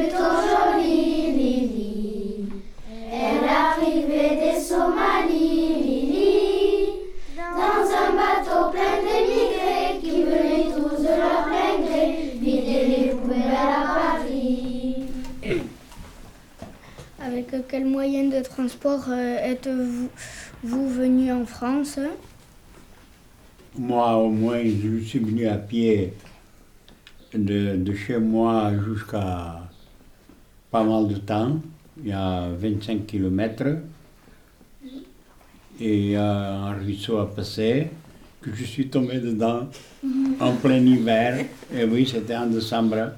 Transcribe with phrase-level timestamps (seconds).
[0.00, 2.48] plutôt jolie, Lily.
[3.12, 6.86] Elle arrivait des Somalies, Lily,
[7.36, 13.52] dans un bateau plein d'émigrés qui venaient tous de leur plein gré vider les poubelles
[13.54, 14.96] à Paris.
[17.22, 20.08] Avec quel moyen de transport euh, êtes-vous
[20.64, 21.98] vous venu en France?
[23.78, 26.14] Moi, au moins, je suis venu à pied
[27.34, 29.69] de chez moi jusqu'à
[30.70, 31.58] pas mal de temps.
[32.02, 33.64] Il y a 25 km.
[35.80, 37.88] Et il y a un ruisseau à passer
[38.42, 39.68] que je suis tombé dedans
[40.40, 41.44] en plein hiver.
[41.74, 43.12] Et oui, c'était en décembre.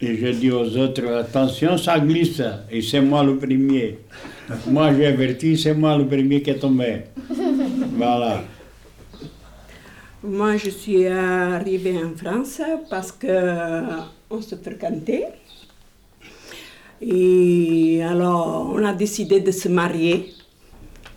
[0.00, 2.42] Et je dis aux autres, attention, ça glisse.
[2.70, 3.98] Et c'est moi le premier.
[4.66, 7.02] Moi, j'ai averti, c'est moi le premier qui est tombé.
[7.96, 8.42] Voilà.
[10.24, 13.82] Moi, je suis arrivée en France parce que
[14.30, 15.28] on se fréquentait.
[17.02, 20.34] Et alors, on a décidé de se marier.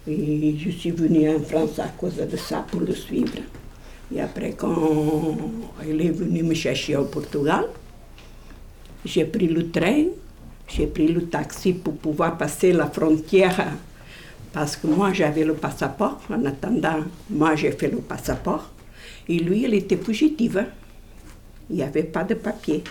[0.08, 3.34] Et je suis venue en France à cause de ça, pour le suivre.
[4.14, 5.38] Et après, quand
[5.86, 7.66] il est venu me chercher au Portugal,
[9.04, 10.06] j'ai pris le train,
[10.68, 13.74] j'ai pris le taxi pour pouvoir passer la frontière.
[14.54, 16.22] Parce que moi, j'avais le passeport.
[16.30, 18.70] En attendant, moi, j'ai fait le passeport.
[19.28, 20.58] Et lui, il était fugitif.
[21.70, 22.84] Il n'y avait pas de papier.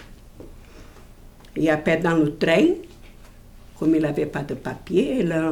[1.57, 2.67] Et après, dans le train,
[3.79, 5.51] comme il n'avait pas de papier, la,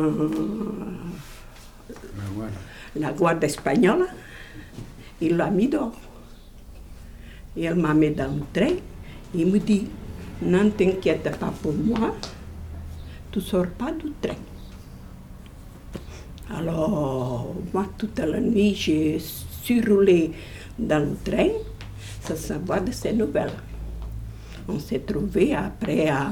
[2.96, 4.06] la garde espagnole,
[5.20, 5.92] il l'a mis dehors.
[7.56, 8.76] Et elle m'a mis dans le train.
[9.34, 9.86] Il me dit,
[10.42, 12.14] ne t'inquiète pas pour moi,
[13.30, 14.34] tu ne sors pas du train.
[16.52, 20.32] Alors, moi, toute la nuit, j'ai surroulé
[20.78, 21.50] dans le train
[22.22, 23.52] sans savoir de ces nouvelles.
[24.68, 26.30] On s'est trouvé après à,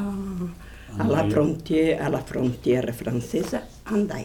[0.98, 3.56] à la, frontière, à la frontière française,
[3.90, 4.24] en Daya.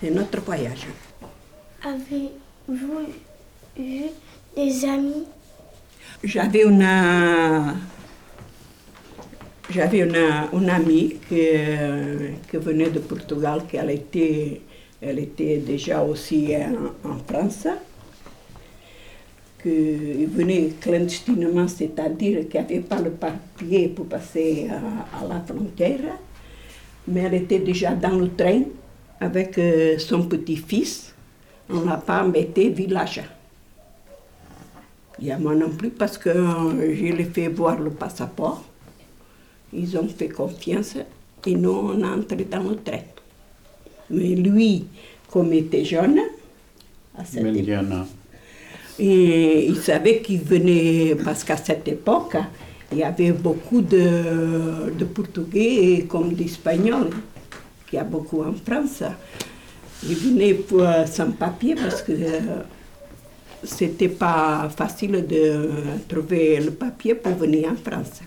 [0.00, 0.86] C'est notre voyage.
[1.82, 3.00] Avez-vous
[3.78, 4.02] eu
[4.56, 5.24] des amis?
[6.22, 6.86] J'avais une,
[9.70, 10.16] j'avais une,
[10.52, 11.48] une amie qui,
[12.50, 14.60] qui venait de Portugal, qui elle était,
[15.00, 17.66] elle était déjà aussi en, en France,
[19.64, 26.00] qui venait clandestinement, c'est-à-dire qu'elle n'avait pas le papier pour passer à, la frontière,
[27.08, 28.62] mais elle était déjà dans le train
[29.18, 31.14] avec euh, son petit-fils.
[31.70, 33.22] On l'a pas embêté village.
[35.18, 38.62] Il y a moi non plus parce que je les fait voir le passeport.
[39.72, 40.96] Ils ont fait confiance
[41.46, 43.00] et nous, on est dans le train.
[44.10, 44.84] Mais lui,
[45.30, 46.20] comme il était jeune,
[47.16, 48.06] à cette époque,
[48.98, 52.36] et il savait qu'il venait, parce qu'à cette époque,
[52.92, 57.10] il y avait beaucoup de, de Portugais comme d'Espagnols,
[57.88, 59.02] qu'il y a beaucoup en France.
[60.06, 62.12] Il venait pour, sans papier parce que
[63.64, 65.68] c'était pas facile de
[66.06, 68.20] trouver le papier pour venir en France.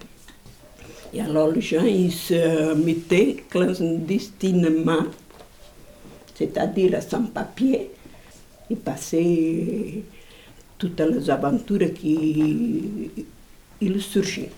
[1.13, 5.06] Et alors les gens, ils se mettaient clandestinement,
[6.35, 7.91] c'est-à-dire sans papier.
[8.69, 10.03] Ils passaient
[10.77, 13.11] toutes les aventures qui
[13.81, 14.51] ils surgissaient.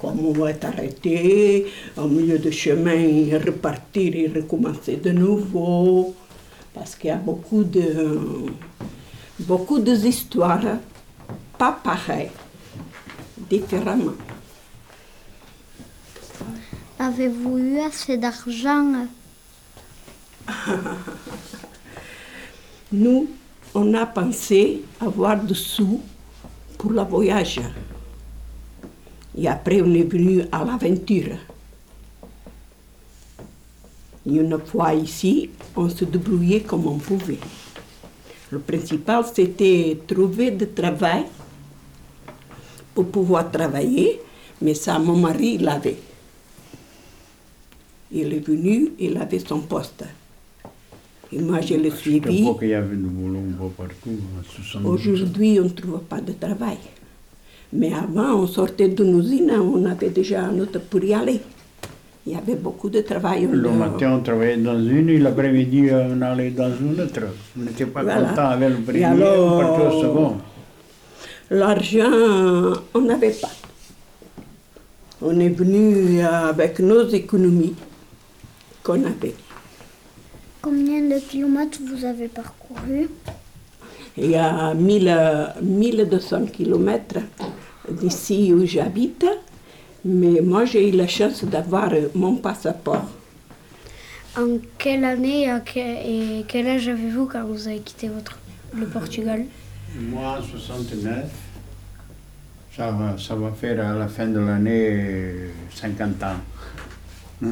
[0.00, 6.14] Comme on va être arrêté, au milieu du chemin, repartir et recommencer de nouveau.
[6.74, 8.18] Parce qu'il y a beaucoup de
[9.40, 10.78] beaucoup d'histoires
[11.58, 12.30] pas pareilles,
[13.48, 14.12] différemment.
[16.98, 19.06] Avez-vous eu assez d'argent?
[22.92, 23.28] Nous,
[23.74, 26.00] on a pensé avoir des sous
[26.76, 27.60] pour le voyage.
[29.36, 31.36] Et après, on est venu à l'aventure.
[34.26, 37.38] Une fois ici, on se débrouillait comme on pouvait.
[38.50, 41.24] Le principal, c'était trouver du travail
[42.94, 44.20] pour pouvoir travailler,
[44.60, 45.96] mais ça, mon mari l'avait.
[48.12, 50.04] Il est venu, il avait son poste.
[51.32, 52.44] Et moi, je l'ai suivi.
[52.62, 54.18] Il y avait du boulot un peu partout.
[54.84, 56.78] Aujourd'hui, on ne trouve pas de travail.
[57.72, 61.40] Mais avant, on sortait d'une usine, on avait déjà un autre pour y aller.
[62.26, 63.48] Il y avait beaucoup de travail.
[63.50, 67.20] Le matin, on travaillait dans une, et l'après-midi, on allait dans une autre.
[67.56, 68.28] On n'était pas Voilà.
[68.28, 70.32] content avec le premier, alors- on partait au second.
[71.50, 72.10] L'argent,
[72.94, 73.50] on n'avait pas.
[75.22, 77.74] On est venu avec nos économies
[78.82, 79.34] qu'on avait.
[80.62, 83.08] Combien de kilomètres vous avez parcouru
[84.16, 87.20] Il y a 1000, 1200 kilomètres
[87.90, 89.24] d'ici où j'habite,
[90.04, 93.06] mais moi j'ai eu la chance d'avoir mon passeport.
[94.36, 98.38] En quelle année et, quel âge avez-vous quand vous avez quitté votre,
[98.74, 99.44] le Portugal?
[99.98, 101.24] Moi, en 69,
[102.76, 107.48] ça va, ça va faire à la fin de l'année 50 ans.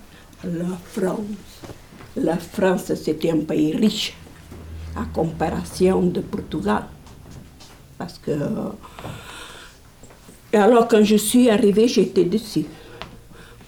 [0.45, 1.63] la France,
[2.17, 4.15] la France, c'était un pays riche
[4.97, 6.85] à comparaison de Portugal.
[7.99, 8.33] Parce que.
[10.53, 12.67] Et alors, quand je suis arrivée, j'étais dessus.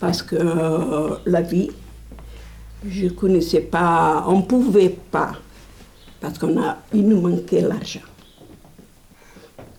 [0.00, 1.70] Parce que euh, la vie,
[2.86, 5.32] je ne connaissais pas, on ne pouvait pas.
[6.20, 8.00] Parce qu'on a, il nous manquait l'argent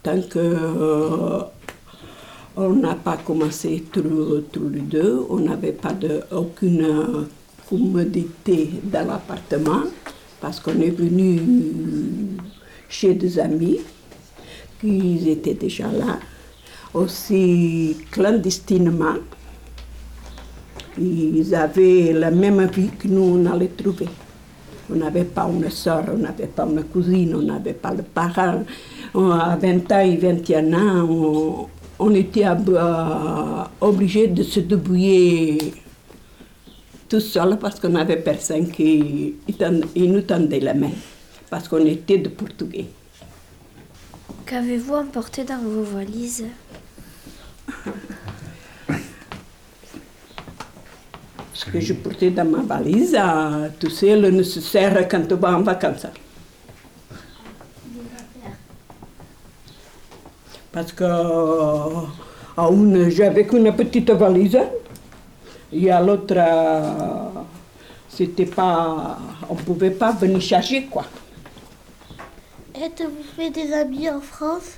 [0.05, 1.41] tant que euh,
[2.55, 7.27] on n'a pas commencé tous, les deux, on n'avait pas de, aucune euh,
[7.69, 9.83] commodité dans l'appartement
[10.41, 11.39] parce qu'on est venu
[12.89, 13.79] chez des amis
[14.79, 16.19] qui étaient déjà là,
[16.93, 19.15] aussi clandestinement.
[20.97, 24.07] Ils avaient la même vie que nous, on allait trouver.
[24.91, 28.63] On n'avait pas une soeur, on n'avait pas une cousine, on n'avait pas le parent.
[29.13, 31.67] On- À 20 ans et 21 ans,
[31.99, 35.57] on, était euh, obligé de se débrouiller
[37.09, 40.91] tout seul parce qu'on n'avait personne qui il tend- il nous tendait la main,
[41.49, 42.85] parce qu'on était de Portugais.
[44.45, 46.45] Qu'avez-vous emporté dans vos valises?
[51.53, 55.57] Ce que je portais dans ma valise, euh, tout c'est le nécessaire quand on va
[55.57, 56.05] en vacances.
[60.71, 64.57] Parce que euh, j'avais qu'une petite valise
[65.71, 67.41] et à l'autre, euh,
[68.09, 69.17] c'était pas,
[69.49, 71.05] on pouvait pas venir charger quoi.
[72.73, 74.77] Êtes-vous fait des amis en France?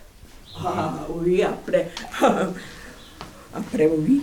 [0.64, 1.90] Ah oui, après,
[3.56, 4.22] après oui,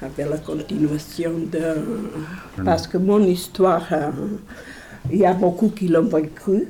[0.00, 2.64] avec la continuation de...
[2.64, 4.10] Parce que mon histoire, euh,
[5.10, 6.68] il y a beaucoup qui l'ont vécu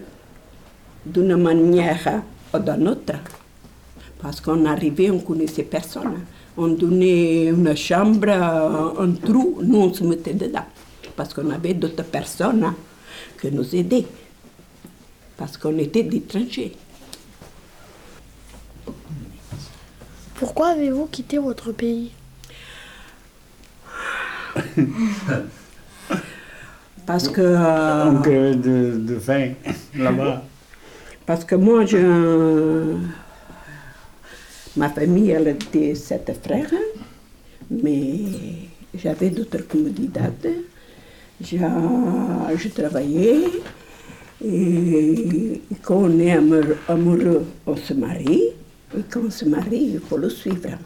[1.06, 3.14] d'une manière ou d'une autre.
[4.20, 6.24] Parce qu'on arrivait, on connaissait personne.
[6.56, 10.64] On donnait une chambre, euh, un trou, nous on se mettait dedans.
[11.16, 12.72] Parce qu'on avait d'autres personnes
[13.40, 14.06] qui nous aidaient.
[15.36, 16.72] Parce qu'on était d'étrangers.
[20.34, 22.10] Pourquoi avez-vous quitté votre pays?
[27.06, 27.40] Parce que...
[27.40, 29.52] euh, On crevait de, de faim
[29.96, 30.42] là-bas.
[31.26, 32.96] Parce que moi, je...
[34.76, 36.72] ma famille, elle était sept frères,
[37.70, 38.18] mais
[38.94, 40.20] j'avais d'autres commodités.
[41.42, 43.40] Je, travaillais
[44.44, 48.42] et quand on est amoureux, amoureux, on se marie.
[48.96, 50.78] Et quand on se marie, il faut le suivre.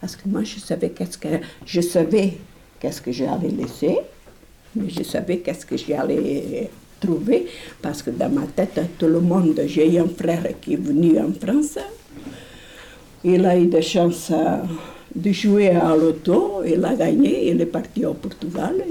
[0.00, 1.28] Parce que moi, je savais qu'est-ce que
[1.64, 2.34] je savais
[2.80, 3.98] qu'est-ce que j'allais laisser,
[4.76, 7.46] mais je savais qu'est-ce que j'allais trouver.
[7.80, 11.32] Parce que dans ma tête, tout le monde, j'ai un frère qui est venu en
[11.32, 11.78] France.
[13.24, 14.58] Il a eu de chance euh,
[15.14, 18.84] de jouer à l'auto, il a gagné, il est parti au Portugal.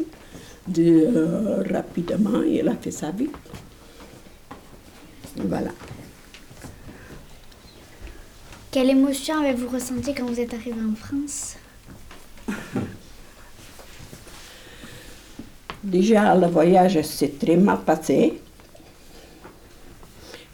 [0.67, 3.29] De, euh, rapidement, il a fait sa vie.
[5.35, 5.71] Voilà.
[8.71, 11.57] Quelle émotion avez-vous ressenti quand vous êtes arrivé en France?
[15.83, 18.39] Déjà, le voyage s'est très mal passé.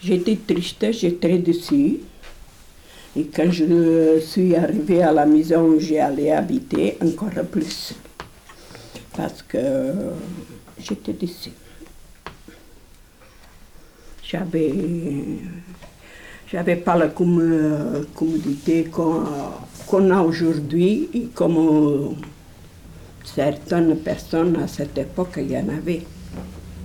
[0.02, 2.00] J'étais triste, j'étais très déçue.
[3.16, 7.96] Et quand je suis arrivée à la maison où j'ai allé habiter, encore plus.
[9.18, 9.94] Parce que
[10.80, 11.52] j'étais déçue.
[14.24, 14.72] J'avais,
[16.52, 22.16] j'avais pas la com- commodité qu'on, a aujourd'hui et comme
[23.26, 26.04] certaines personnes à cette époque, il y en avait.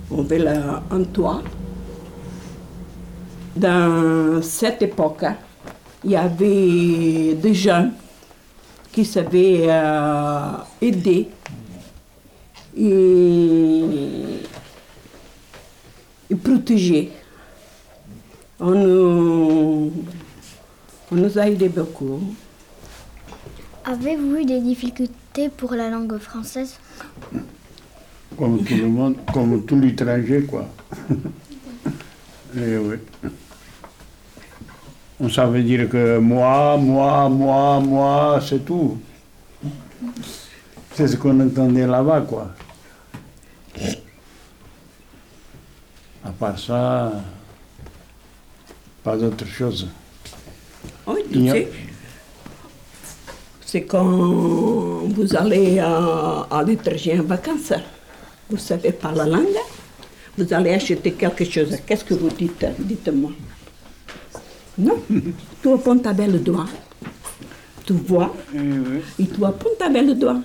[0.09, 1.43] On avait un toit.
[3.55, 5.23] Dans cette époque,
[6.05, 7.89] il y avait des gens
[8.91, 11.27] qui savaient euh, aider
[12.77, 13.83] et,
[16.29, 17.11] et protéger.
[18.59, 19.91] On nous,
[21.11, 22.21] on nous a aidé beaucoup.
[23.83, 26.77] Avez-vous eu des difficultés pour la langue française?
[28.37, 30.67] Comme tout le monde, comme tout l'étranger, quoi.
[32.57, 32.95] Eh oui.
[35.19, 38.97] On savait dire que moi, moi, moi, moi, c'est tout.
[40.93, 42.51] C'est ce qu'on entendait là-bas, quoi.
[46.23, 47.11] À part ça,
[49.03, 49.87] pas d'autre chose.
[51.07, 51.67] Oui, tu sais,
[53.65, 57.73] c'est quand vous allez à, à l'étranger en vacances,
[58.49, 59.57] vous ne savez pas la langue,
[60.37, 61.77] vous allez acheter quelque chose.
[61.85, 62.65] Qu'est-ce que vous dites?
[62.79, 63.31] Dites-moi.
[64.77, 64.97] Non,
[65.61, 66.65] tu apprends ta belle doigt,
[67.85, 69.01] tu vois, oui.
[69.19, 70.41] et tu apprends ta belle doigt.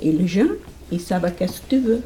[0.00, 0.46] Et les gens,
[0.90, 2.02] ils savent qu'est-ce que tu veux.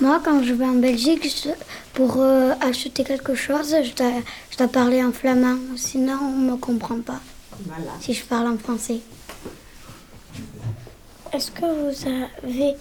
[0.00, 1.48] Moi, quand je vais en Belgique,
[1.94, 4.12] pour euh, acheter quelque chose, je dois,
[4.50, 5.56] je dois parler en flamand.
[5.76, 7.20] Sinon, on ne me comprend pas
[7.66, 7.92] Voilà.
[8.00, 9.00] si je parle en français.
[11.32, 12.74] Est-ce que vous avez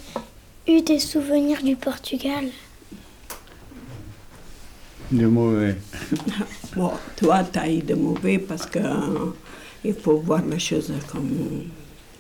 [0.68, 2.46] eu des souvenirs du Portugal?
[5.12, 5.76] De mauvais.
[6.76, 9.32] Bon, toi, tu as eu de mauvais parce que euh,
[9.84, 11.64] il faut voir les choses comme,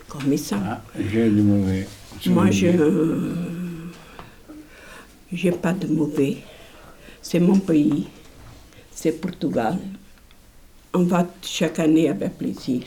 [0.07, 0.57] comme ils sont.
[0.65, 1.87] Ah, j'ai de mauvais.
[2.25, 2.67] Moi, je
[5.31, 6.37] n'ai pas de mauvais.
[7.21, 8.07] C'est mon pays,
[8.91, 9.77] c'est Portugal.
[10.93, 12.81] On va chaque année avec plaisir.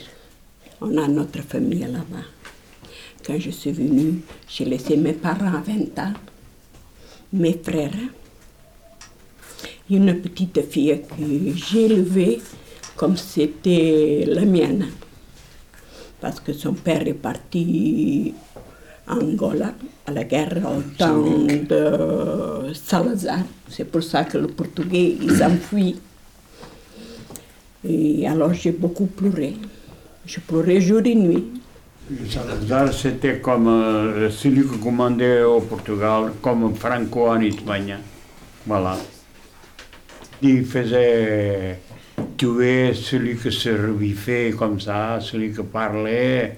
[0.81, 2.25] On a notre famille là-bas.
[3.25, 4.19] Quand je suis venue,
[4.49, 6.13] j'ai laissé mes parents à 20 ans,
[7.31, 7.91] mes frères,
[9.93, 12.41] une petite fille que j'ai élevée
[12.95, 14.87] comme c'était la mienne
[16.23, 18.33] parce que son père est parti
[19.07, 19.73] en Angola
[20.07, 23.39] à la guerre au temps de Salazar.
[23.67, 25.99] C'est pour ça que le Portugais, ils s'enfuient.
[27.85, 29.55] Et alors j'ai beaucoup pleuré.
[30.25, 31.43] Je pleurais jour et nuit.
[32.29, 37.97] Salazar, c'était comme euh, celui qui commandait au Portugal, comme Franco en Espagne.
[38.65, 38.97] Voilà.
[40.45, 41.79] Il faisait
[42.35, 46.57] tuer celui qui se reviffait comme ça, celui qui parlait.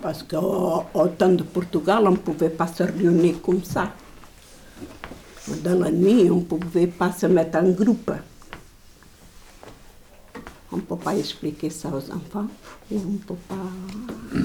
[0.00, 3.92] Parce qu'au au temps de Portugal, on ne pouvait pas se réunir comme ça.
[5.64, 8.12] Dans la nuit, on ne pouvait pas se mettre en groupe.
[10.70, 12.46] On ne peut pas expliquer ça aux enfants.
[12.92, 12.96] On
[13.50, 14.36] hein.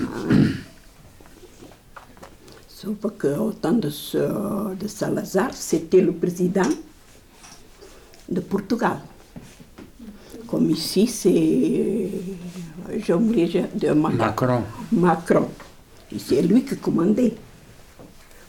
[2.68, 6.68] Sauf qu'au temps de Salazar, c'était le président
[8.30, 8.98] de Portugal.
[10.48, 12.10] Comme ici, c'est.
[13.06, 14.62] J'ai oublié de Macron.
[14.92, 15.48] Macron.
[16.18, 17.34] C'est lui qui commandait,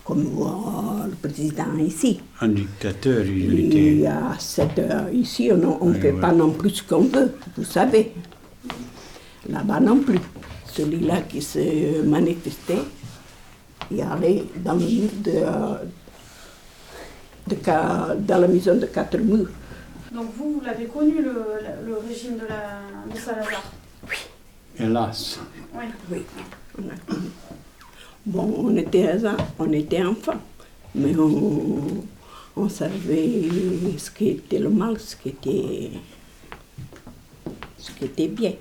[0.04, 2.20] comme euh, le président ici.
[2.40, 3.66] Un dictateur, il Et
[3.96, 4.06] était.
[4.06, 5.56] à cette, euh, ici, on
[5.86, 8.12] ne Oui, fait pas non plus ce qu'on veut, vous savez.
[9.48, 10.20] Là-bas non plus.
[10.66, 12.82] Celui-là qui se manifestait,
[13.90, 15.40] il allait dans le mur de,
[17.48, 19.48] de ca- dans la maison de quatre murs.
[20.16, 21.34] Donc vous, vous l'avez connu, le,
[21.86, 22.80] le régime de, la,
[23.12, 23.62] de Salazar
[24.78, 25.38] Hélas.
[25.74, 25.84] Oui.
[26.10, 26.22] Oui.
[28.24, 29.10] Bon, on était,
[29.58, 30.40] on était enfants,
[30.94, 32.02] mais on,
[32.56, 33.42] on savait
[33.98, 35.90] ce qui était le mal, ce qui était,
[37.78, 38.54] ce qui était bien.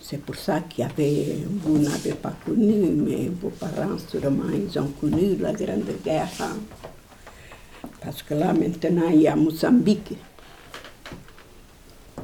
[0.00, 2.74] C'est pour ça qu'il y avait, vous n'avez pas connu,
[3.06, 6.28] mais vos parents sûrement, ils ont connu la Grande Guerre.
[6.40, 6.56] hein.
[8.04, 10.12] Parce que là, maintenant, il y a Mozambique,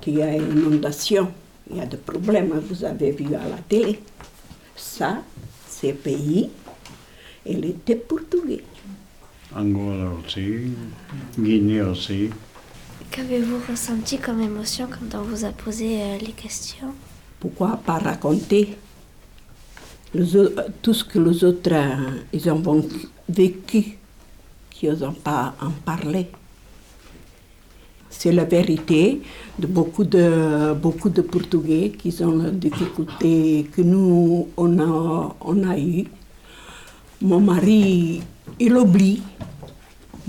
[0.00, 1.32] qu'il y a inondation,
[1.70, 4.00] il y a des problèmes, vous avez vu à la télé.
[4.76, 5.22] Ça,
[5.68, 6.50] ces pays,
[7.46, 8.64] il était portugais.
[9.56, 10.72] Angola aussi.
[11.38, 12.30] Guinée aussi.
[13.10, 16.94] Qu'avez-vous ressenti comme émotion quand on vous a posé euh, les questions?
[17.40, 18.76] Pourquoi pas raconter
[20.14, 20.24] les
[20.82, 22.62] tout ce que les autres euh, ils ont
[23.28, 23.98] vécu,
[24.80, 26.26] qu'ils n'osent pas en parler
[28.08, 29.20] C'est la vérité
[29.58, 35.62] de beaucoup de, beaucoup de Portugais qui ont la difficulté que nous, on a, on
[35.70, 35.76] a.
[37.20, 38.22] Mon mari,
[38.58, 39.22] il oublie.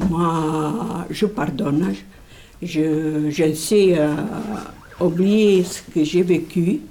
[0.09, 1.93] Moi, je pardonne.
[2.61, 4.13] Je, je sais euh,
[4.99, 6.81] oublier ce que j'ai vécu,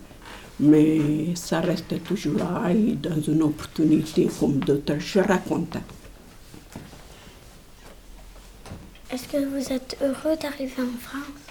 [0.59, 5.77] mais ça reste toujours là et dans une opportunité comme d'autres, je raconte.
[9.13, 11.43] Est-ce que vous êtes heureux d'arriver en France?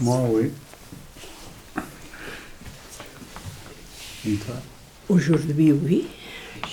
[0.00, 0.50] Moi, oui.
[4.26, 4.54] Et toi?
[5.08, 6.06] Aujourd'hui, oui,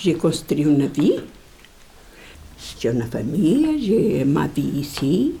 [0.00, 1.20] j'ai construit une vie.
[2.78, 5.34] J'ai une famille, j'ai ma vie ici.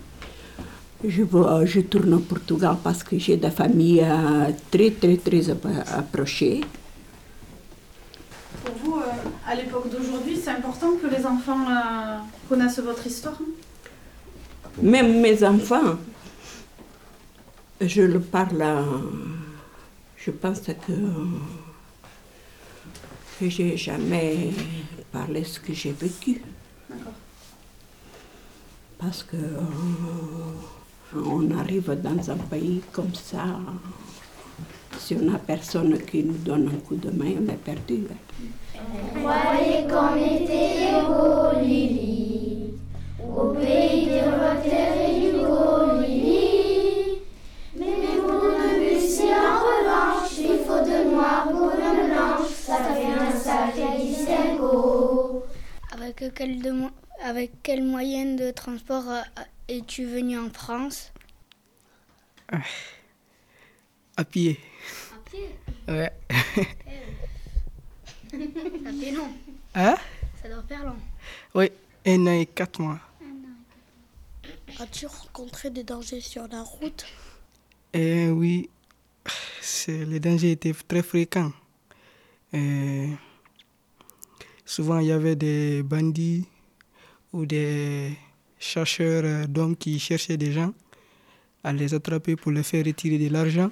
[1.04, 5.40] Je, veux- je tourne au Portugal parce que j'ai des familles euh, très, très, très
[5.52, 6.62] appro- approchées.
[8.64, 9.04] Pour vous, euh,
[9.46, 11.66] à l'époque d'aujourd'hui, c'est important que les enfants
[12.48, 13.44] connaissent votre histoire hein?
[14.82, 15.96] Même mes enfants,
[17.80, 18.64] je le parle,
[20.16, 20.92] je pense que,
[23.40, 24.50] que j'ai jamais
[25.10, 26.42] parlé ce que j'ai vécu.
[28.98, 29.60] Parce que euh,
[31.14, 33.44] on arrive dans un pays comme ça,
[34.98, 38.04] si on n'a personne qui nous donne un coup de main, on est perdu.
[39.14, 42.35] Croyez qu'on était Lily,
[43.36, 45.32] au pays de Voltaire et du
[46.06, 47.18] Lily.
[47.78, 53.30] Mais pour Debussy, en revanche, il faut de noir pour une blanche, ça fait un
[53.30, 55.42] sacré distinguo.
[55.92, 56.90] Avec quel, de mo-
[57.22, 59.22] avec quel moyen de transport euh,
[59.68, 61.12] es-tu venu en France?
[64.16, 64.58] À pied.
[65.14, 65.48] À pied?
[65.88, 66.12] Ouais.
[68.30, 69.28] Ça fait long.
[69.74, 69.94] Hein?
[70.42, 70.96] Ça doit faire long.
[71.54, 71.70] Oui,
[72.06, 72.98] un an et quatre mois.
[74.78, 77.06] As-tu rencontré des dangers sur la route?
[77.94, 78.68] Et oui,
[79.88, 81.50] les dangers étaient très fréquents.
[82.52, 83.08] Et
[84.66, 86.44] souvent, il y avait des bandits
[87.32, 88.18] ou des
[88.58, 90.72] chercheurs euh, d'hommes qui cherchaient des gens
[91.64, 93.70] à les attraper pour les faire retirer de l'argent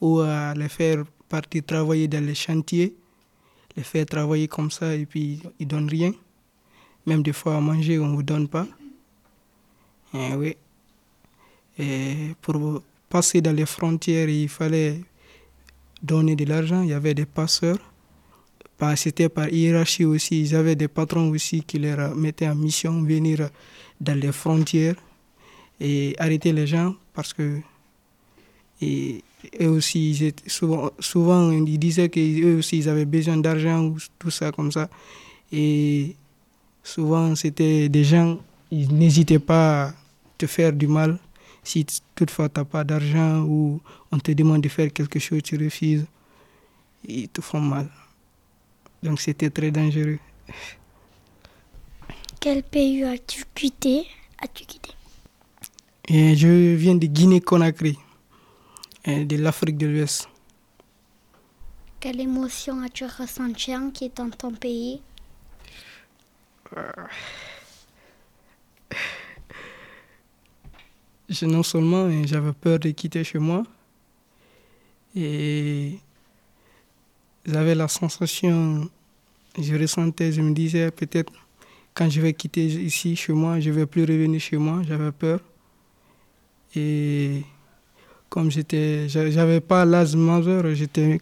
[0.00, 2.96] ou à les faire partir travailler dans les chantiers,
[3.76, 6.12] les faire travailler comme ça et puis ils donnent rien.
[7.06, 8.66] Même des fois à manger, on ne vous donne pas.
[10.14, 10.56] Et oui.
[11.78, 15.00] Et pour passer dans les frontières, il fallait
[16.02, 16.82] donner de l'argent.
[16.82, 17.78] Il y avait des passeurs.
[18.78, 20.42] Par- C'était par hiérarchie aussi.
[20.42, 23.48] Ils avaient des patrons aussi qui leur mettaient en mission venir
[24.00, 24.96] dans les frontières
[25.80, 27.60] et arrêter les gens parce que
[28.82, 33.98] eux aussi, ils étaient souvent, souvent, ils disaient qu'eux aussi, ils avaient besoin d'argent ou
[34.18, 34.88] tout ça comme ça.
[35.52, 36.14] Et
[36.82, 38.38] souvent, c'était des gens,
[38.70, 39.92] ils n'hésitaient pas
[40.40, 41.18] te faire du mal.
[41.62, 45.56] Si toutefois tu n'as pas d'argent ou on te demande de faire quelque chose, tu
[45.62, 46.06] refuses,
[47.06, 47.88] ils te font mal.
[49.02, 50.18] Donc c'était très dangereux.
[52.40, 54.06] Quel pays as-tu quitté?
[54.42, 54.90] As-tu quitté?
[56.08, 57.96] Et je viens de Guinée-Conakry,
[59.04, 60.28] et de l'Afrique de l'Ouest.
[62.00, 65.02] Quelle émotion as-tu ressentie en quittant ton pays?
[71.30, 73.62] Je- non seulement euh, j'avais peur de quitter chez moi,
[75.16, 75.98] et
[77.46, 78.88] j'avais la sensation,
[79.58, 81.32] je ressentais, je me disais peut-être
[81.94, 85.12] quand je vais quitter ici chez moi, je ne vais plus revenir chez moi, j'avais
[85.12, 85.40] peur.
[86.76, 87.42] Et
[88.28, 90.64] comme j'étais, j'a- j'avais pas l'âge majeur,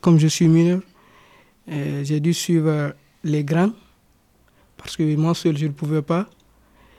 [0.01, 0.81] comme je suis mineur,
[1.67, 2.95] j'ai dû suivre
[3.25, 3.73] les grands
[4.77, 6.29] parce que moi seul je ne pouvais pas.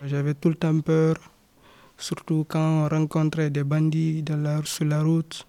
[0.06, 1.16] J'avais tout le temps peur,
[2.00, 5.46] surtout quand on rencontrait des bandits la- sur la route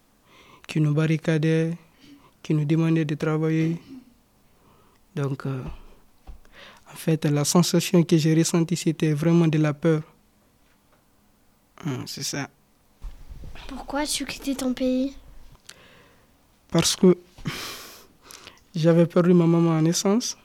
[0.66, 1.76] qui nous barricadaient,
[2.42, 3.80] qui nous demandaient de travailler.
[5.16, 5.62] Donc, euh,
[6.92, 10.02] en fait, la sensation que j'ai ressentie, c'était vraiment de la peur.
[11.86, 12.48] Hum, C'est ça.
[13.66, 15.14] Pourquoi as-tu quitté ton pays?
[16.70, 17.16] Parce que
[18.74, 20.36] j'avais perdu ma maman en naissance.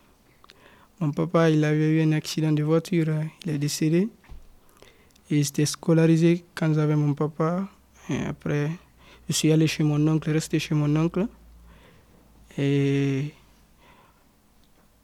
[1.00, 4.08] Mon papa, il avait eu un accident de voiture, euh, il est décédé.
[5.30, 7.68] Et j'étais scolarisé quand j'avais mon papa.
[8.10, 8.70] Et après,
[9.28, 11.28] je suis allé chez mon oncle, resté chez mon oncle.
[12.58, 13.32] Et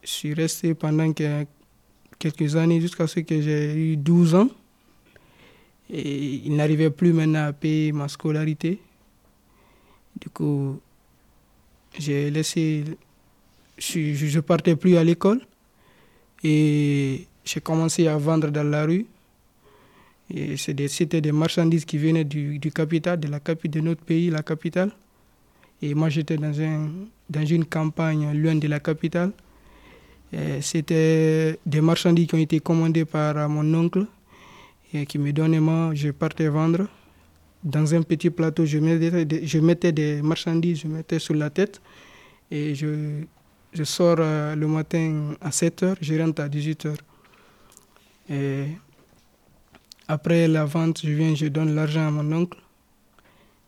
[0.04, 1.46] je suis resté pendant que-
[2.20, 4.50] quelques années jusqu'à ce que j'ai eu 12 ans.
[5.90, 8.80] Et il n'arrivait plus maintenant à payer ma scolarité.
[10.20, 10.80] Du coup,
[11.98, 12.84] j'ai laissé.
[13.78, 15.42] Je ne partais plus à l'école.
[16.44, 19.06] Et j'ai commencé à vendre dans la rue.
[20.58, 24.92] C'était des, marchandises qui venaient du, capital, de la de notre pays, la capitale.
[25.82, 26.90] Et moi, j'étais dans, un,
[27.30, 29.32] dans une campagne loin de la capitale.
[30.62, 34.06] C'était des marchandises qui ont été commandées par mon oncle
[34.94, 36.88] et qui me donnait moi, je partais vendre.
[37.64, 41.50] Dans un petit plateau, je mettais des, je mettais des marchandises, je mettais sur la
[41.50, 41.82] tête
[42.50, 43.22] et je,
[43.74, 46.96] je sors euh, le matin à 7 h, je rentre à 18 h.
[48.30, 48.66] Et
[50.12, 52.58] après la vente, je viens, je donne l'argent à mon oncle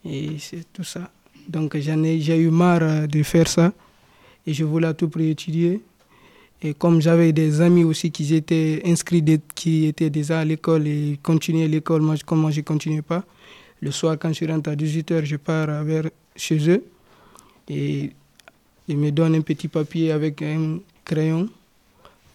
[0.03, 1.09] et c'est tout ça.
[1.47, 3.71] Donc j'en ai, j'ai eu marre euh, de faire ça
[4.45, 5.81] et je voulais tout prix étudier.
[6.61, 9.23] Et comme j'avais des amis aussi qui étaient inscrits,
[9.55, 13.23] qui étaient déjà à l'école et continuaient l'école, moi, comme moi je ne continuais pas,
[13.79, 16.83] le soir quand je rentre à 18h, je pars vers chez eux
[17.69, 18.11] et
[18.89, 21.47] ils me donnent un petit papier avec un crayon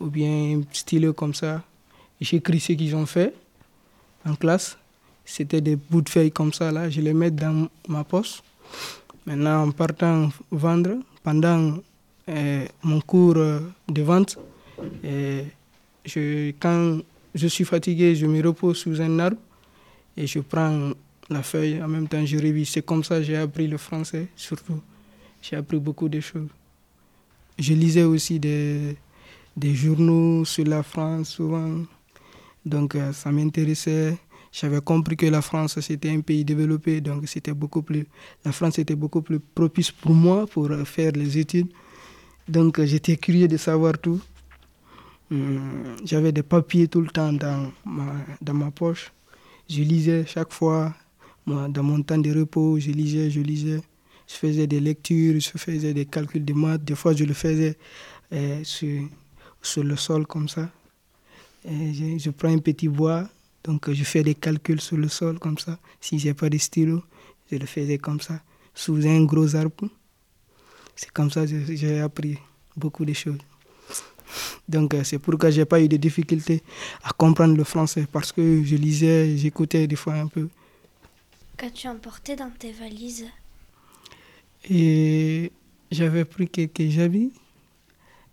[0.01, 1.63] ou bien un stylo comme ça.
[2.23, 3.35] J'écris ce qu'ils ont fait
[4.25, 4.77] en classe.
[5.25, 6.89] C'était des bouts de feuilles comme ça, là.
[6.89, 8.43] Je les mets dans ma poche.
[9.27, 11.75] Maintenant, en partant vendre, pendant
[12.29, 14.39] euh, mon cours euh, de vente,
[15.05, 15.43] euh,
[16.59, 17.01] quand
[17.35, 19.37] je suis fatigué, je me repose sous un arbre
[20.17, 20.93] et je prends
[21.29, 21.83] la feuille.
[21.83, 22.71] En même temps, je révise.
[22.71, 24.81] C'est comme ça que j'ai appris le français, surtout.
[25.43, 26.49] J'ai appris beaucoup de choses.
[27.59, 28.97] Je lisais aussi des
[29.75, 31.83] journaux sur la France, souvent.
[32.69, 34.17] Donc, ça m'intéressait.
[34.53, 38.07] J'avais compris que la France, c'était un pays développé, donc c'était beaucoup plus,
[38.45, 41.69] la France était beaucoup plus propice pour moi pour faire les études.
[42.49, 44.21] Donc j'étais curieux de savoir tout.
[45.31, 49.13] Hum, j'avais des papiers tout le temps dans ma, poche.
[49.69, 50.95] Je lisais chaque fois,
[51.47, 53.81] dans mon temps de repos, je lisais, je lisais.
[54.27, 56.85] Je faisais des lectures, je faisais des calculs de maths.
[56.85, 57.77] Des fois, je le faisais
[58.33, 59.03] euh, sur,
[59.63, 60.71] sur le sol comme ça.
[61.65, 63.29] Et je, je prends un petit bois,
[63.65, 65.79] donc je fais des calculs sur le sol comme ça.
[66.01, 67.03] Si j'ai pas de stylo,
[67.51, 68.41] je le faisais comme ça,
[68.75, 69.89] sous un gros arbre.
[70.95, 72.39] C'est comme ça que j'ai appris
[72.77, 73.39] beaucoup de choses.
[74.69, 76.63] Donc c'est pourquoi j'ai pas eu de difficultés
[77.03, 80.49] à comprendre le français parce que je lisais, j'écoutais des fois un peu.
[81.57, 83.27] Qu'as-tu emporté dans tes valises?
[84.69, 85.51] Et
[85.91, 87.33] j'avais pris quelques habits,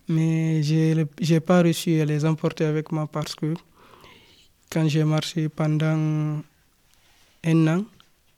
[0.07, 3.53] mais je n'ai pas réussi à les emporter avec moi parce que
[4.71, 6.41] quand j'ai marché pendant
[7.43, 7.85] un an,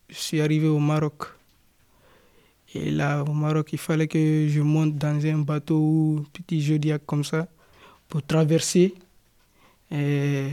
[0.10, 1.25] je suis arrivé au Maroc.
[2.73, 7.23] Et là, au Maroc, il fallait que je monte dans un bateau, petit Zodiac comme
[7.23, 7.47] ça,
[8.08, 8.93] pour traverser
[9.91, 10.49] eh,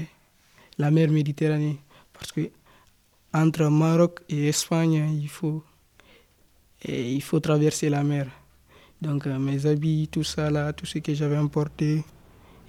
[0.79, 1.79] la mer Méditerranée.
[2.13, 2.51] Parce que
[3.33, 5.63] entre Maroc et Espagne, il faut,
[6.85, 8.29] eh, il faut traverser la mer.
[9.01, 12.05] Donc euh, mes habits, tout ça là, tout ce que j'avais importé,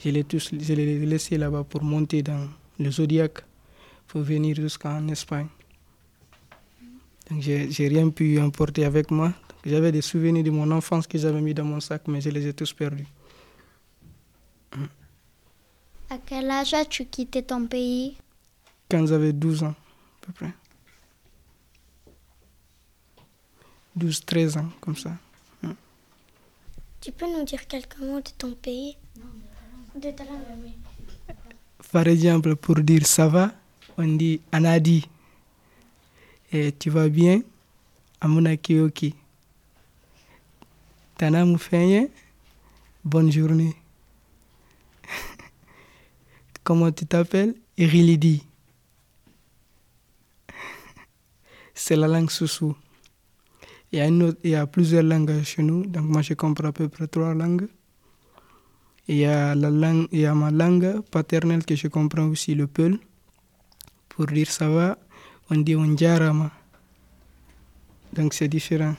[0.04, 2.48] je les, tous, je les laissé là-bas pour monter dans
[2.80, 3.44] le Zodiac
[4.08, 5.48] pour venir jusqu'en Espagne.
[7.30, 9.34] Donc j'ai rien pu emporter avec moi.
[9.66, 12.46] J'avais des souvenirs de mon enfance que j'avais mis dans mon sac, mais je les
[12.48, 13.08] ai tous perdus.
[16.10, 18.16] À quel âge as-tu quitté ton pays?
[18.90, 19.74] Quand j'avais 12 ans,
[20.22, 20.54] à peu près.
[23.98, 25.18] 12-13 ans, comme ça.
[27.06, 28.98] Tu peux nous dire quelques mots de ton pays?
[29.94, 30.72] De ta langue, oui.
[31.92, 33.54] Par exemple, pour dire ça va,
[33.96, 35.08] on dit Anadi.
[36.52, 37.44] Et tu vas bien?
[38.22, 39.14] Amuna Kioki.
[41.16, 42.08] Tana Moufenye,
[43.04, 43.76] bonne journée.
[46.64, 47.54] Comment tu t'appelles?
[47.78, 48.44] Irilidi.
[51.76, 52.76] C'est la langue Soussou.
[53.92, 57.34] Il y, a plusieurs langues chez nous, donc moi je comprends à peu près trois
[57.34, 57.68] langues.
[59.08, 62.98] Il y a, ma langue paternelle que je comprends aussi, le Peul.
[64.10, 64.98] Pour dire ça va,
[65.50, 66.52] on dit Onjarama.
[68.14, 68.96] Donc c'est différent.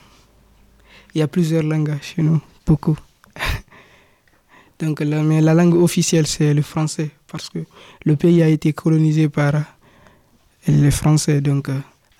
[1.13, 2.97] Il y a plusieurs langues chez nous, beaucoup.
[4.79, 7.59] Donc mais la langue officielle, c'est le français, parce que
[8.05, 9.53] le pays a été colonisé par
[10.67, 11.41] les Français.
[11.41, 11.69] Donc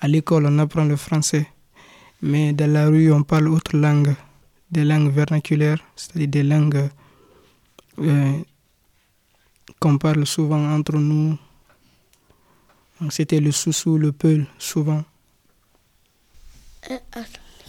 [0.00, 1.46] à l'école, on apprend le français.
[2.20, 4.14] Mais dans la rue, on parle autre langue,
[4.70, 6.88] des langues vernaculaires, c'est-à-dire des langues
[8.00, 8.38] euh,
[9.78, 11.38] qu'on parle souvent entre nous.
[13.10, 15.04] C'était le soussou, le peul, souvent.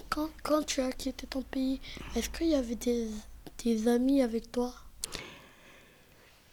[0.10, 1.80] Quand, quand, tu as quitté ton pays,
[2.16, 3.08] est-ce qu'il y avait des,
[3.64, 4.74] des, amis avec toi?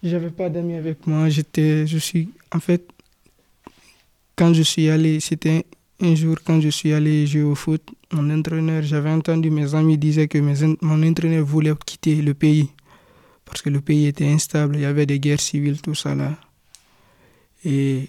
[0.03, 1.31] J'avais pas d'amis avec moi.
[1.31, 2.87] J'étais, je suis, en fait,
[4.37, 5.65] quand je suis allé, c'était
[6.01, 7.83] un jour quand je suis allé jouer au foot,
[8.13, 10.39] mon entraîneur, j'avais entendu mes amis disaient que
[10.83, 12.71] mon entraîneur voulait quitter le pays
[13.47, 16.37] parce que le pays était instable, il y avait des guerres civiles, tout ça là.
[17.65, 18.09] Et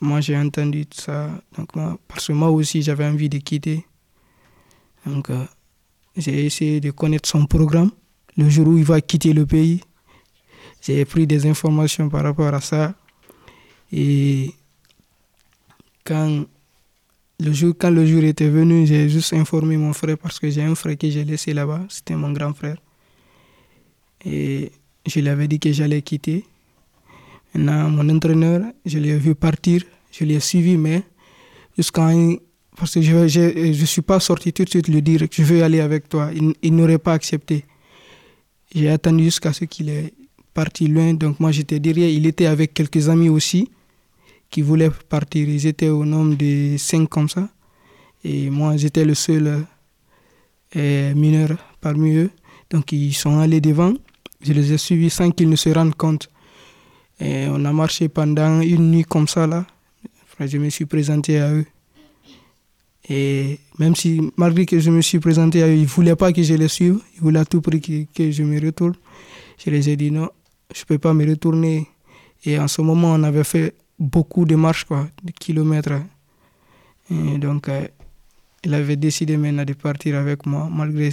[0.00, 3.84] moi j'ai entendu ça, donc moi, parce que moi aussi j'avais envie de quitter.
[5.04, 5.44] Donc euh,
[6.16, 7.90] j'ai essayé de connaître son programme,
[8.36, 9.82] le jour où il va quitter le pays.
[10.80, 12.94] J'ai pris des informations par rapport à ça.
[13.92, 14.54] Et
[16.04, 16.44] quand
[17.38, 20.62] le jour, quand le jour était venu, j'ai juste informé mon frère parce que j'ai
[20.62, 22.76] un frère que j'ai laissé là-bas, c'était mon grand frère.
[24.24, 24.72] Et
[25.06, 26.44] je lui avais dit que j'allais quitter.
[27.54, 31.02] Maintenant, mon entraîneur, je l'ai vu partir, je l'ai suivi, mais
[31.76, 32.10] jusqu'à
[32.76, 35.62] parce que je ne suis pas sorti tout de suite lui dire que je veux
[35.62, 36.30] aller avec toi.
[36.34, 37.64] Il, il n'aurait pas accepté.
[38.74, 40.12] J'ai attendu jusqu'à ce qu'il ait
[40.52, 42.08] parti loin, donc moi j'étais derrière.
[42.08, 43.70] Il était avec quelques amis aussi
[44.50, 45.48] qui voulaient partir.
[45.48, 47.48] Ils étaient au nombre de cinq comme ça.
[48.24, 49.66] Et moi j'étais le seul
[50.76, 52.30] euh, mineur parmi eux.
[52.70, 53.92] Donc ils sont allés devant.
[54.40, 56.28] Je les ai suivis sans qu'ils ne se rendent compte.
[57.20, 59.66] Et on a marché pendant une nuit comme ça là.
[60.38, 61.64] Je me suis présenté à eux.
[63.08, 66.32] Et même si, malgré que je me suis présenté à eux, ils ne voulaient pas
[66.32, 66.98] que je les suive.
[67.14, 68.94] Ils voulaient à tout prix que, que, je me retourne.
[69.64, 70.28] Je les ai dit non,
[70.74, 71.88] je ne peux pas me retourner.
[72.44, 76.02] Et en ce moment, on avait fait beaucoup de marches, quoi, de kilomètres.
[77.10, 77.86] Et donc, euh,
[78.64, 81.10] il avait décidé maintenant de partir avec moi, malgré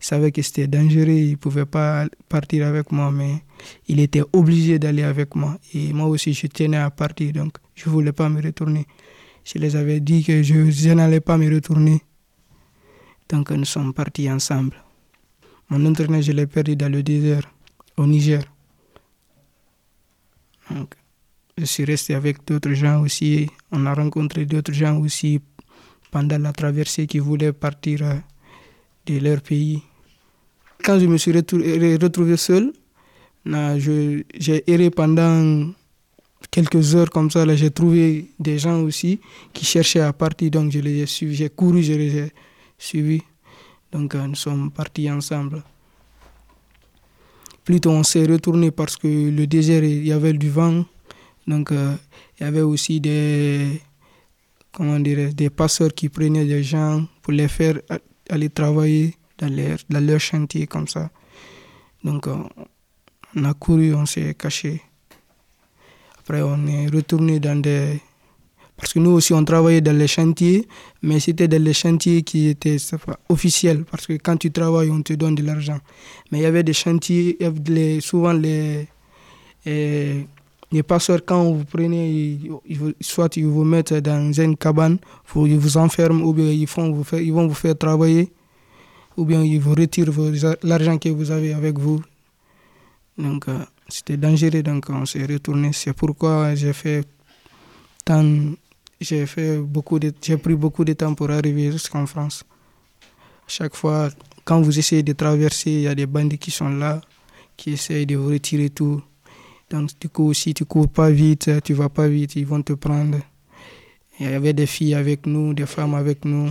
[0.00, 3.42] il savait que c'était dangereux, il ne pouvait pas partir avec moi, mais
[3.88, 5.58] il était obligé d'aller avec moi.
[5.72, 8.86] Et moi aussi, je tenais à partir, donc je ne voulais pas me retourner.
[9.44, 12.02] Je les avais dit que je, je n'allais pas me retourner.
[13.28, 14.76] Donc nous sommes partis ensemble.
[15.70, 17.50] Mon entraîneur, je l'ai perdu dans le désert,
[17.96, 18.42] au Niger.
[21.56, 23.48] Je suis resté avec d'autres gens aussi.
[23.70, 25.40] On a rencontré d'autres gens aussi
[26.10, 28.00] pendant la traversée qui voulaient partir
[29.06, 29.82] de leur pays.
[30.82, 32.72] Quand je me suis retrouvé seul,
[33.46, 35.70] j'ai erré pendant
[36.50, 37.46] quelques heures comme ça.
[37.54, 39.20] J'ai trouvé des gens aussi
[39.52, 41.36] qui cherchaient à partir, donc je les ai suivis.
[41.36, 42.32] J'ai couru, je les ai
[42.78, 43.22] suivis.
[43.92, 45.62] Donc nous sommes partis ensemble.
[47.64, 50.84] Plutôt on s'est retourné parce que le désert, il y avait du vent.
[51.46, 51.94] Donc euh,
[52.38, 53.80] il y avait aussi des,
[54.72, 57.80] comment des passeurs qui prenaient des gens pour les faire
[58.28, 61.10] aller travailler dans leur, dans chantier comme ça.
[62.02, 62.36] Donc euh,
[63.36, 64.80] on a couru, on s'est caché.
[66.18, 68.00] Après on est retourné dans des...
[68.76, 70.66] Parce que nous aussi on travaillait dans les chantiers,
[71.02, 72.76] mais c'était dans les chantiers qui étaient
[73.28, 73.84] officiels.
[73.84, 75.78] Parce que quand tu travailles, on te donne de l'argent.
[76.30, 77.38] Mais il y avait des chantiers,
[78.00, 78.88] souvent les...
[80.72, 82.40] les passeurs, quand vous prenez,
[83.00, 84.98] soit ils vous mettent dans une cabane,
[85.36, 88.32] ils vous enferment, ou bien ils, vont vous faire travailler,
[89.16, 90.10] ou bien ils vous retirent
[90.62, 92.02] l'argent que vous avez avec vous.
[93.16, 95.72] Donc euh, c'était dangereux, donc on s'est retourné.
[95.72, 97.04] C'est pourquoi j'ai fait
[98.04, 98.54] tant,
[99.00, 102.44] j'ai fait beaucoup de, j'ai pris beaucoup de temps pour arriver jusqu'en France.
[103.46, 104.08] Chaque fois,
[104.44, 107.00] quand vous essayez de traverser, il y a des bandits qui sont là,
[107.56, 109.02] qui essayent de vous retirer tout.
[109.70, 112.74] Donc, du coup, si tu cours pas vite, tu vas pas vite, ils vont te
[112.74, 113.18] prendre.
[114.20, 116.50] Il y avait des filles avec nous, des femmes avec nous.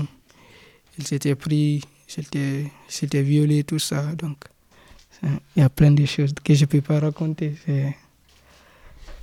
[0.98, 4.04] Ils s'étaient pris, s'étaient violés, tout ça.
[4.16, 4.38] Donc,
[5.24, 7.56] il y a plein de choses que je ne peux pas raconter.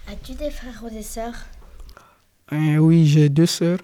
[0.08, 1.46] As-tu des frères ou des sœurs?
[2.52, 3.80] Euh, Oui, j'ai deux sœurs.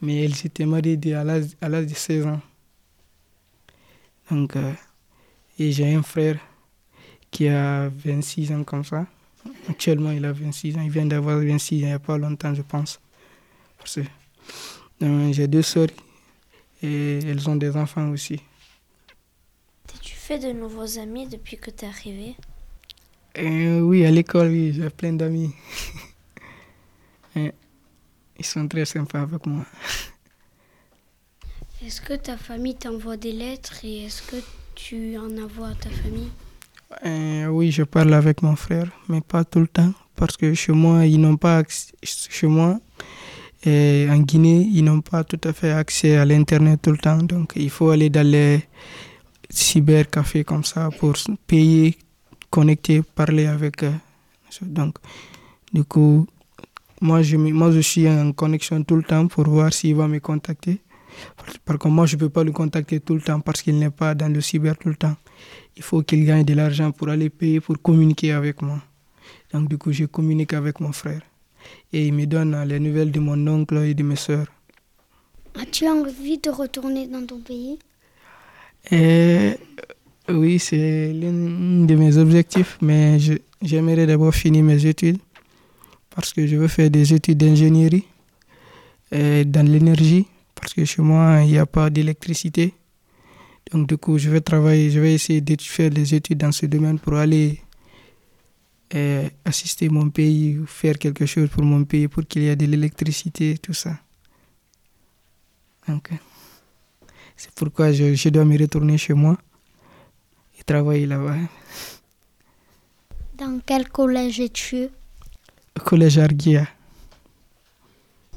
[0.00, 2.40] Mais elles s'étaient mariées à l'âge de 16 ans.
[4.30, 4.72] Donc, euh,
[5.58, 6.38] et j'ai un frère
[7.38, 9.06] qui a 26 ans comme ça.
[9.68, 10.82] Actuellement, il a 26 ans.
[10.82, 12.98] Il vient d'avoir 26 ans il n'y a pas longtemps, je pense.
[15.00, 15.86] J'ai deux sœurs
[16.82, 18.40] et elles ont des enfants aussi.
[19.94, 22.34] As-tu fait de nouveaux amis depuis que tu es arrivé?
[23.38, 25.54] Euh, Oui, à l'école, oui, j'ai plein d'amis.
[27.36, 27.52] Ils
[28.44, 29.64] sont très sympas avec moi.
[31.84, 34.36] Est-ce que ta famille t'envoie des lettres et est-ce que
[34.74, 36.30] tu en envoies à ta famille?
[37.04, 40.72] Euh, oui, je parle avec mon frère, mais pas tout le temps, parce que chez
[40.72, 41.62] moi, ils n'ont pas
[42.02, 42.80] chez moi,
[43.66, 47.52] en Guinée, ils n'ont pas tout à fait accès à l'internet tout le temps, donc
[47.56, 48.62] il faut aller dans les
[49.50, 51.14] cybercafés comme ça pour
[51.46, 51.98] payer,
[52.50, 53.94] connecter, parler avec eux.
[54.62, 54.96] Donc,
[55.72, 56.26] du coup,
[57.02, 60.20] moi je, moi je suis en connexion tout le temps pour voir s'il va me
[60.20, 60.80] contacter.
[61.66, 63.90] Par contre, moi je ne peux pas le contacter tout le temps parce qu'il n'est
[63.90, 65.16] pas dans le cyber tout le temps
[65.78, 68.80] il faut qu'il gagne de l'argent pour aller payer, pour communiquer avec moi.
[69.52, 71.22] Donc du coup, je communique avec mon frère.
[71.92, 74.48] Et il me donne les nouvelles de mon oncle et de mes soeurs.
[75.54, 77.78] As-tu envie de retourner dans ton pays?
[78.90, 79.54] Et, euh,
[80.30, 83.18] Oui, c'est l'un de mes objectifs, mais
[83.62, 85.18] j'aimerais d'abord finir mes études
[86.10, 88.04] parce que je veux faire des études d'ingénierie
[89.10, 92.74] dans l'énergie parce que chez moi, il n'y a pas d'électricité.
[93.72, 96.66] Donc du coup, je vais travailler, je vais essayer de faire des études dans ce
[96.66, 97.60] domaine pour aller
[98.94, 102.64] euh, assister mon pays, faire quelque chose pour mon pays, pour qu'il y ait de
[102.64, 103.98] l'électricité, tout ça.
[105.86, 106.10] Donc,
[107.36, 109.36] c'est pourquoi je, je, dois me retourner chez moi
[110.58, 111.36] et travailler là-bas.
[113.36, 114.88] Dans quel collège es-tu?
[115.76, 116.66] Au collège Arguia.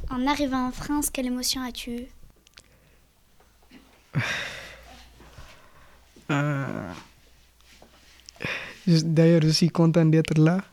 [0.10, 2.08] En arrivant en France, quelle émotion as-tu eue
[8.88, 10.64] D'ailleurs, je suis content d'être là.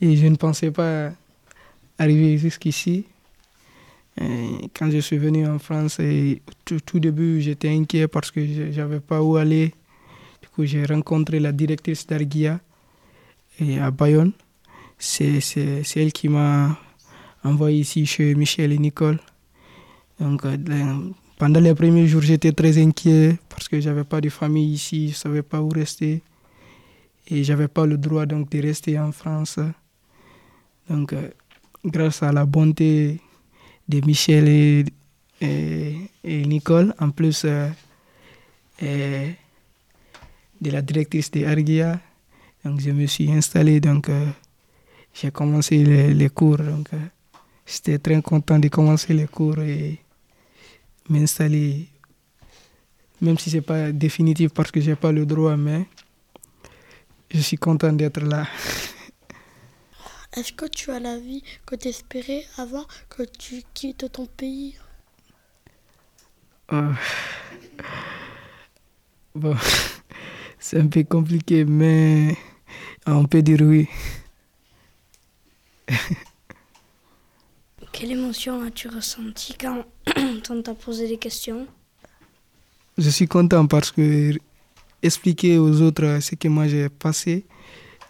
[0.00, 1.12] Et je ne pensais pas
[1.98, 3.04] arriver jusqu'ici.
[4.16, 9.00] Quand je suis venu en France, et tout, début, j'étais inquiet parce que je n'avais
[9.00, 9.74] pas où aller.
[10.42, 12.60] Du coup, j'ai rencontré la directrice d'Arguia
[13.60, 14.32] et à Bayonne.
[14.98, 15.40] C'est
[15.96, 16.78] elle qui m'a
[17.42, 19.18] envoyé ici chez Michel et Nicole.
[20.20, 20.56] Donc, euh,
[21.44, 25.14] pendant les premiers jours, j'étais très inquiet parce que j'avais pas de famille ici, je
[25.14, 26.22] savais pas où rester.
[27.28, 29.58] Et j'avais pas le droit donc de rester en France.
[30.88, 31.28] Donc, euh,
[31.84, 33.20] grâce à la bonté
[33.86, 34.48] de Michel
[35.42, 37.68] et, Nicole, en plus euh,
[38.80, 42.00] de la directrice de Argia,
[42.64, 44.30] donc je me suis installé, donc euh,
[45.12, 46.56] j'ai commencé les, cours.
[46.56, 46.88] Donc,
[47.66, 49.58] j'étais très content de commencer les cours
[51.08, 51.88] m'installer,
[53.20, 55.86] même si ce n'est pas définitif parce que je n'ai pas le droit, mais
[57.30, 58.46] je suis content d'être là.
[60.36, 64.76] Est-ce que tu as la vie que tu espérais avant que tu quittes ton pays?
[66.72, 66.92] Euh,
[69.34, 69.56] Bon,
[70.60, 72.36] c'est un peu compliqué, mais
[73.04, 73.88] on peut dire oui.
[77.96, 79.84] Quelle émotion as-tu ressenti quand
[80.50, 81.64] on t'a posé des questions?
[82.98, 84.32] Je suis content parce que
[85.00, 87.44] expliquer aux autres ce que moi j'ai passé,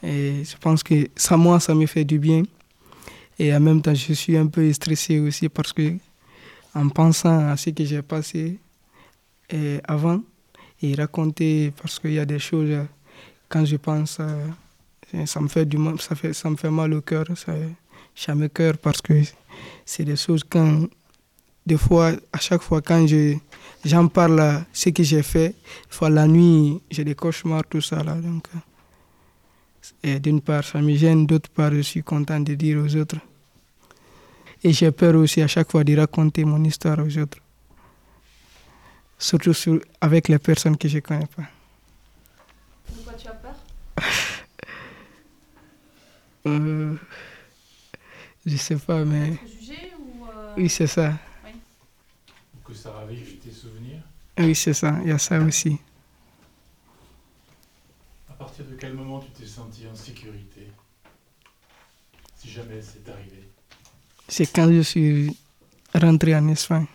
[0.02, 2.44] et je pense que ça, moi, ça me fait du bien.
[3.38, 5.92] Et en même temps, je suis un peu stressé aussi parce que
[6.74, 8.58] en pensant à ce que j'ai passé
[9.86, 10.22] avant,
[10.80, 12.86] et raconter, parce qu'il y a des choses,
[13.50, 14.18] quand je pense,
[15.26, 17.52] ça me fait du mal, ça me fait mal au cœur, ça,
[18.14, 19.14] ça me cœur parce que
[19.84, 20.86] c'est des choses quand,
[21.66, 23.36] des fois, à chaque fois quand je,
[23.84, 25.54] j'en parle, ce que j'ai fait,
[25.88, 28.14] fois la nuit, j'ai des cauchemars, tout ça là.
[28.14, 28.48] Donc,
[30.02, 33.16] et d'une part, ça me gêne, d'autre part, je suis content de dire aux autres.
[34.62, 37.38] Et j'ai peur aussi à chaque fois de raconter mon histoire aux autres.
[39.18, 39.52] Surtout
[40.00, 41.44] avec les personnes que je ne connais pas.
[42.86, 43.54] Pourquoi tu as peur?
[46.46, 46.94] Euh,
[48.46, 49.30] Je sais pas, mais.
[49.30, 51.14] ou euh, Oui, c'est ça.
[51.44, 51.52] Oui.
[52.64, 54.02] Que ça ravive tes souvenirs
[54.38, 54.98] Oui, c'est ça.
[55.02, 55.78] Il y a ça aussi.
[58.28, 60.68] À partir de quel moment tu t'es senti en sécurité?
[62.36, 63.48] Si jamais c'est arrivé
[64.28, 65.36] C'est quand je suis
[65.94, 66.86] rentré en Espagne.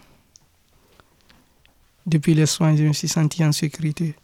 [2.06, 4.16] Depuis les soins, je me suis senti en sécurité.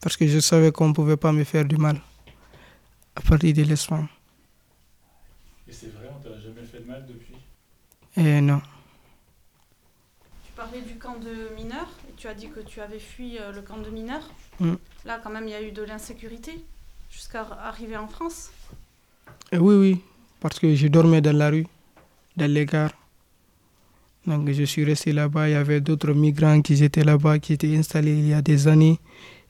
[0.00, 2.00] Parce que je savais qu'on ne pouvait pas me faire du mal
[3.14, 4.06] à partir de l'Espagne.
[5.68, 7.34] Et c'est vrai, on t'a jamais fait de mal depuis
[8.16, 8.60] Eh non.
[10.44, 13.52] Tu parlais du camp de mineurs et tu as dit que tu avais fui euh,
[13.52, 14.28] le camp de mineurs.
[14.58, 14.74] Mm.
[15.04, 16.64] Là, quand même, il y a eu de l'insécurité
[17.10, 18.50] jusqu'à arriver en France.
[19.52, 20.00] Eh oui, oui,
[20.40, 21.66] parce que je dormais dans la rue,
[22.36, 22.92] dans les gares.
[24.26, 25.48] Donc je suis resté là-bas.
[25.48, 28.66] Il y avait d'autres migrants qui étaient là-bas, qui étaient installés il y a des
[28.66, 28.98] années.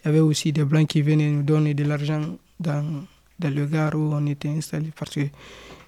[0.01, 3.05] Il y avait aussi des blancs qui venaient nous donner de l'argent dans,
[3.39, 5.29] dans le gare où on était installé parce que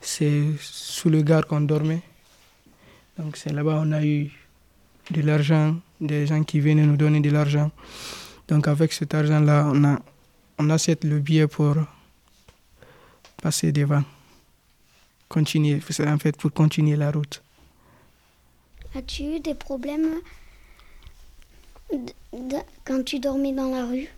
[0.00, 2.02] c'est sous le gare qu'on dormait.
[3.18, 4.30] Donc c'est là-bas on a eu
[5.10, 7.70] de l'argent, des gens qui venaient nous donner de l'argent.
[8.46, 9.98] Donc avec cet argent-là, on, a,
[10.58, 11.76] on achète le billet pour
[13.42, 14.04] passer devant,
[15.28, 17.42] continuer, en fait pour continuer la route.
[18.94, 20.08] As-tu eu des problèmes
[22.84, 24.08] quand tu dormais dans la rue?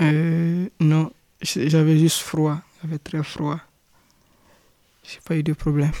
[0.00, 1.10] Euh, Non,
[1.42, 3.58] j'avais juste froid, j'avais très froid.
[5.04, 5.92] J'ai pas eu de problème.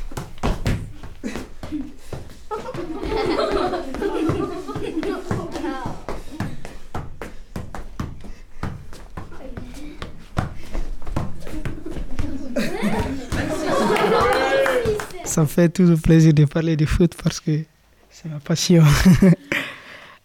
[15.24, 17.62] Ça me fait toujours plaisir de parler de foot parce que
[18.08, 18.82] c'est ma passion.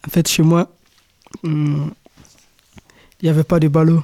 [0.07, 0.73] en fait, chez moi,
[1.43, 1.89] hmm,
[3.19, 4.01] il n'y avait pas de ballon.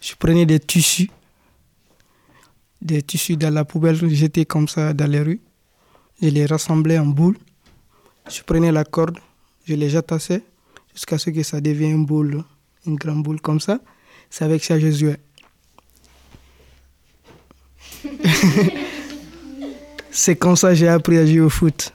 [0.00, 1.10] Je prenais des tissus,
[2.80, 5.40] des tissus dans la poubelle, j'étais comme ça dans les rues.
[6.22, 7.38] Je les rassemblais en boules.
[8.28, 9.18] Je prenais la corde,
[9.64, 10.42] je les jatassais
[10.94, 12.44] jusqu'à ce que ça devienne une boule,
[12.86, 13.80] une grande boule comme ça.
[14.28, 15.18] C'est avec ça que je jouais.
[20.10, 21.92] C'est comme ça que j'ai appris à jouer au foot.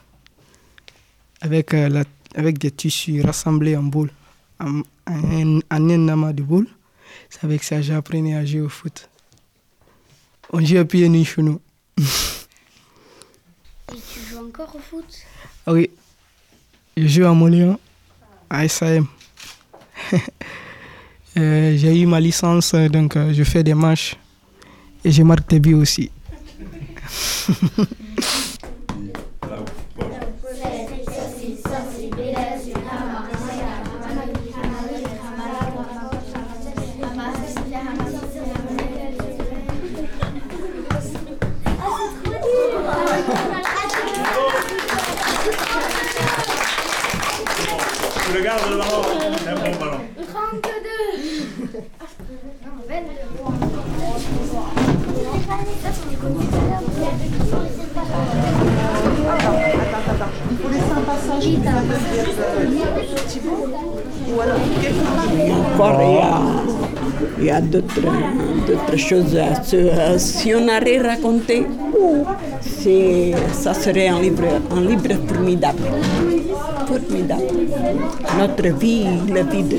[1.40, 2.02] Avec, euh,
[2.36, 4.10] des tissus rassemblés en boules,
[4.58, 6.68] en, en, un amas de boules.
[7.30, 9.08] C'est avec ça que j'ai appris à jouer au foot.
[10.52, 11.60] On joue à pied nu chez nous.
[14.58, 15.04] Encore au foot?
[15.66, 15.90] Oui.
[16.96, 17.78] Je joue à Montléon,
[18.48, 19.06] à SAM.
[21.38, 24.16] Euh, j'ai eu ma licence, donc euh, je fais des manches
[25.04, 26.10] et je marque des buts aussi.
[65.74, 66.02] Encore,
[67.38, 71.66] il y a, d'autres, choses à Si on allait raconter,
[73.52, 74.44] ça serait un livre.
[74.68, 75.82] Formidable.
[78.38, 79.78] Notre vie, la vie de,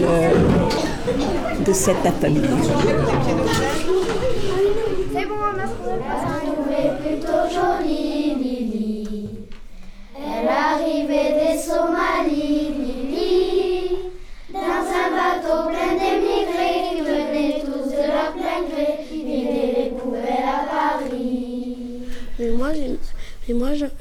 [1.65, 2.41] de cette famille.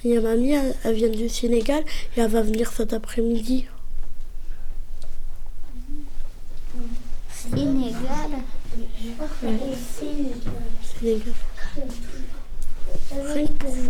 [0.05, 1.85] Il y a mamie, elle, elle vient du Sénégal
[2.17, 3.67] et elle va venir cet après-midi.
[7.31, 7.97] Sénégal.
[10.99, 11.35] Sénégal.
[13.11, 13.37] Elle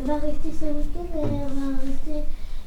[0.04, 2.18] va rester ce week-end et elle va rester.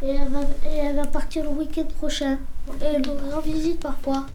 [0.02, 2.38] Et elle va, et elle va partir le week-end prochain.
[2.82, 4.26] Et elle nous rend visite parfois.